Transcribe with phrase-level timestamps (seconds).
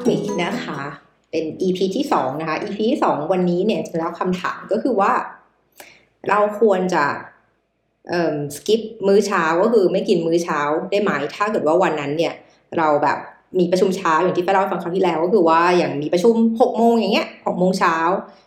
[0.00, 0.80] topic นะคะ
[1.30, 5.12] เป็น EP ที่สองนะคะ EP ที่สองวันนี้เนี่ยจะแล้วคำถามก็คือว่า
[6.28, 7.04] เราควรจะ
[8.08, 10.60] เอ่อ skip มื้อเช้าก็คือไม่กินมื้อเช้า
[10.90, 12.34] ได้ไหมถ้าเกิดว่าวันนั้นเนี่ย
[12.78, 13.18] เราแบบ
[13.58, 17.96] มีประชุมเช้าอย่างที่ไปเล่าให้ฟังครั้งที่แล้ว ก็คือว่าอย่างมีประชุมหกโมงอย่างเงี้ยหกโมงเช้า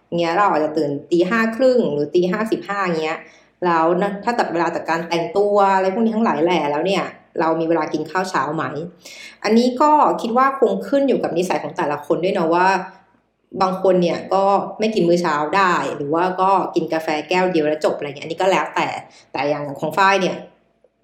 [0.07, 3.19] อย่างเงี้ยเราอาจจะตื่นตีห้าครึ่งหรือตีห้าสิบห้าเงี้ย
[3.65, 3.85] แล้ว
[4.23, 7.03] ถ้าตัดเวลาจากการแต่งตัวอะไรพวกนี้ทั้งหลายแหล่แล้วเนี่ย
[7.39, 8.63] เรามีเวลากินข้าวเช้าไหม
[9.43, 12.67] อันนี้ก็คิดว่าคงขึ้นอยู่กับนิสัยของแต่ละคนด้วยเนาะว่า
[13.61, 14.43] บางคนเนี่ยก็
[14.79, 18.87] ไม่กินมื้อเช้าได้ หรือว่าก็กินกาแฟแก้วเดียวแล้วจบอะไรเงี้ยอันนี้ก็แล้วแต่
[19.31, 20.35] แต่อย่างของฝ้ายเนี่ย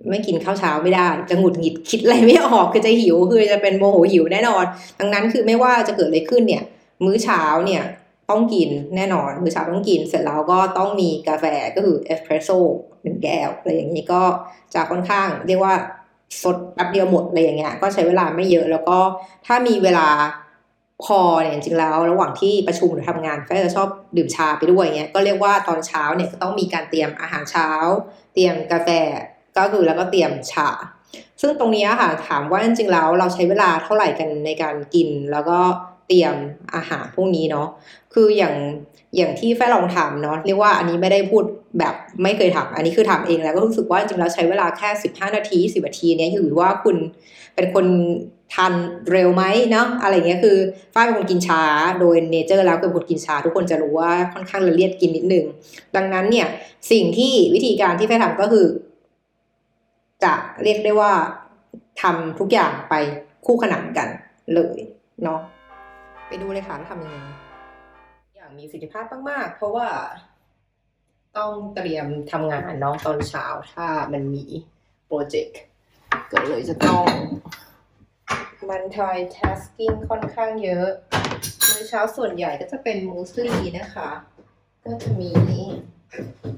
[0.10, 4.66] ไม่กินข้าวเช้าไม่ได้ จะหงุดหงิดคิดอะไรไม่ออกคือจะหิวคือจะเป็นโมโหหิวแน่นอน
[5.00, 6.64] ดังนั้นคือไม่ว่าจะเกิดอะไรขึ้นเนี่ย
[7.06, 7.84] มื้อเช้าเนี่ย
[8.30, 12.60] ต้องกินแน่นอน มื้อเช้าต้องกิน เสร็จแล้วก็ต้องมีกาแฟก็คือเอสเพรสโซ่
[13.04, 14.24] หนึ่งแก้วอะไรอย่างนี้ก็
[14.74, 15.76] จะค่อนข้างเรียกว่า
[16.44, 18.98] สดแป๊บเดียวหมดอะไรอย่างเงี้ยก็ใช้เวลาไม่เยอะแล้วก็
[19.46, 20.08] ถ้ามีเวลา
[21.06, 27.70] พอเนี่ยจริงๆแล้ว ระหว่างที่ประชุมหรือทำงานก็จะชอบดื่มชาไปด้วยเงี้ยก็เรียกว่าตอนเช้าเนี่ยก็ต้องมีการเตรียมอาหารเช้า
[28.34, 28.90] เตรียมกาแฟ
[29.58, 30.70] ก็คือแล้วก็เตรียมชา
[31.42, 35.60] ซึ่งตรงนี้ค่ะถามว่าจริงๆแล้วเราใช้เวลาเท่าไหร่กันในการกินแล้วก็
[36.08, 36.36] เตรียม
[36.76, 37.68] อาหารพวกนี้เนาะ
[38.14, 38.56] คืออย่าง
[39.18, 41.44] อย่างที่แฟลองทำเนาะเรียกว่าอันนี้ไม่ได้พูด
[41.78, 46.98] แบบไม่เคยทำอันนี้คือทำเองแล้วก็รู้สึกว่าจริงๆแล้วใช้เวลาแค่สิบห้านาทีสิบนาทีเนี้ยอยู่ว่าคุณ
[47.56, 47.86] เป็นคน
[48.54, 48.74] ทาน
[49.12, 50.58] เร็วไหมเนาะอะไรเงี้ยคือ
[50.94, 51.62] ฝ้ายเป็นคนกินช้า
[52.00, 55.46] โดยเนเจอร์แล้วเป็นคนกินช้า ทุกคนจะรู้ว่าค่อนข้างละเลียดกินนิดนึง
[55.96, 56.48] ดังนั้นเนี่ย
[56.92, 58.68] สิ่งที่วิธีการที่แฟทำก็คือ
[60.24, 60.34] จะ
[60.64, 61.12] เรียกได้ว่า
[62.02, 62.96] ทำทุกอย่างไป
[63.46, 64.08] คู่ขนานกัน
[64.54, 64.80] เลย
[65.24, 65.40] เนาะ
[66.28, 67.18] ไปดูเลยค่ะว่าทำยังไง
[68.36, 69.88] อย่างมีประสิทธิภาพมากๆ เพราะว่า
[71.40, 74.46] ต้องเตรียมทำงานเนาะตอนเช้าถ้ามันมี
[75.06, 75.60] โปรเจกต์
[76.32, 77.06] ก็เลยจะต้อง
[78.70, 80.88] มันทอย tasking ค่อนข้างเยอะ
[81.70, 84.10] มื้อเช้าส่วนใหญ่ก็จะเป็นมูสลีนะคะ
[84.86, 85.32] ก็จะมี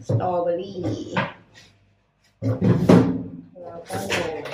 [0.07, 0.79] สตรอเบอรี่
[3.63, 4.45] แล้วก็นม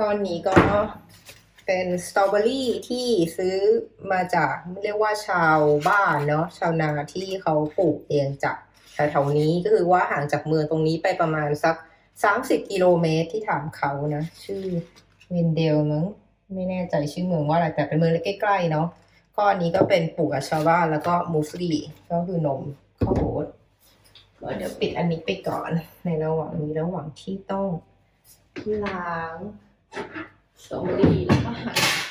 [0.00, 0.54] ก้อนนี้ก็
[1.66, 3.56] เป็นสตรอเบอรี่ที่ซื้อ
[4.12, 5.58] มาจากเรียกว่าชาว
[5.88, 8.56] บ้านเนาะชาวนาที่เขาปลูกเองจาก
[8.94, 11.76] แถวๆนี้ก็คือว่าห่างจากเมืองตรงนี้ไปประมาณสัก
[12.22, 14.64] สามสิบกิโลเมตรที่ถามเขานะ ชื่อ
[15.30, 16.04] เวนเดลมั้ง
[16.54, 18.86] ไม่แน่ใจชื่อเมืองว่าอะไรแต่เป็นเมืองเล็กใกล้ๆเนาะ
[19.36, 21.72] ก็อันนี้ก็เป็นปลูกกับชาวบ้านแล้วก็มูสลี
[22.10, 22.60] ก็คือนม
[23.00, 23.46] ข้าวโอ๊ต
[24.40, 25.70] ก็เดี๋ยวปิดอันนี้ไปก่อน
[26.04, 27.68] ในระหว่างนี้ระหว่างที่ต้อง
[28.84, 29.36] ล้าง
[30.64, 32.03] สตรอ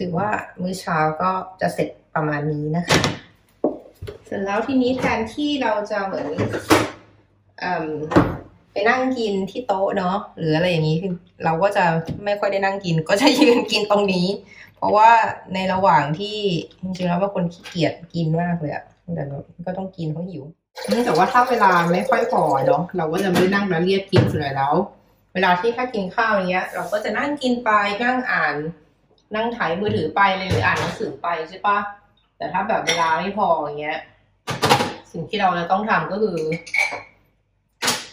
[0.00, 0.28] ถือว่า
[0.60, 1.30] มื้อเช้าก็
[1.60, 2.98] จะเสร็จประมาณนี้นะคะ
[4.26, 6.28] เสร็จแล้วทีนี้แทนที่เราจะเหมือน
[7.62, 7.64] อ
[8.72, 11.12] ไปนั่งกินที่โต๊ะเนาะหรืออะไรอย่างนี้คือ
[11.44, 11.84] เราก็จะ
[12.24, 14.26] ไม่ค่อยได้นั่งกิน ก็จะยืนกินตรงนี้
[14.76, 15.10] เพราะว่า
[15.54, 16.38] ในระหว่างที่
[16.82, 18.84] จริงๆแล้วเป็นคนขี้เกียจกินมากเลยอะ
[19.14, 19.24] แต่
[19.66, 20.42] ก็ต้องกินเพราะหิว
[20.88, 24.74] เนื่องจากว่าถ้าเวลาไม่ค่อยพอเนาะเราก็จะไม่นั่งแล้วเรียกกินเลยแล้ว
[25.34, 27.70] เวลาที่ถ้ากินข้าวอย่างเงี้ย เราก็จะนั่งกินไป
[28.04, 28.54] นั่งอ่าน
[29.34, 31.78] นั่งถ่ายมือถือไปเลยหรืออ่านหนังสือไปใช่ปะ
[32.36, 33.98] แต่ถ้าแบบเวลาไม่พออย่างเงี้ย
[35.12, 36.36] สิ่งที่เราจะต้องทำก็คือ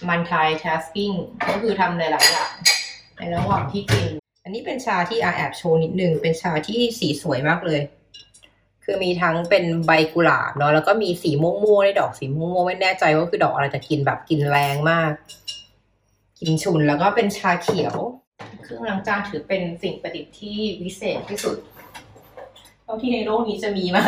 [0.09, 1.15] multitasking
[1.49, 2.51] ก็คือทำหลายๆอย่าง
[3.17, 4.07] ในระหว่างที่กิน
[4.43, 7.81] อันนี้เป็นชาที่อาแอบโชว์นิดนึง เป็นชาที่สีสวยมากเลย
[8.83, 15.11] คือมีทั้งเป็นใบกุหลาบเนาะแล้วก็มีสีม่วงๆในดอกสีม่วงๆไม่แน่ใจว่าคือดอกอะไรแต่กินแบบกินแรงมาก
[16.39, 17.95] กินฉุนแล้วก็เป็นชาเขียว
[18.67, 21.57] เครื่องล้างจานถือเป็นสิ่งประดิษฐ์ที่วิเศษที่สุด
[22.83, 24.03] เท่าที่ในโลกนี้จะมีมา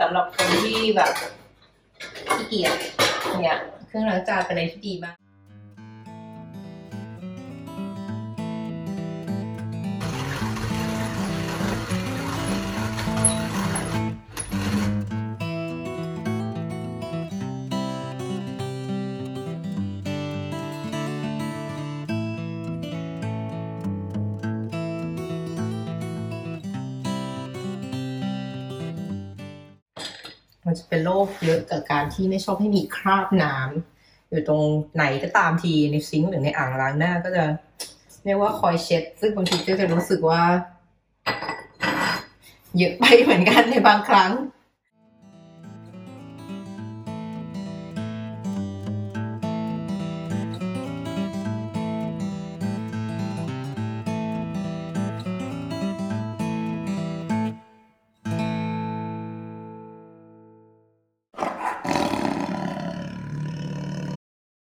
[0.00, 1.12] สำหรับคนที่แบบ
[2.32, 2.74] ขี้เกียจ
[3.40, 3.58] เนี่ย
[3.88, 5.16] เครื่องล้างจานเป็นอะไรที่ดีมาก
[30.68, 34.62] มันจะเป็นโรคเยอะกับการที่ไม่ชอบให้มีคราบน้ำอยู่ตรง
[34.94, 37.44] ไหนก็ตามทีในซิงค์หรือในอ่างล้างหน้าก็จะ
[38.24, 40.42] เรียกว่าคอยเช็ด ซึ่งบางทีก็จะรู้สึกว่า
[42.78, 44.30] เยอะไปเหมือนกันในบางครั้ง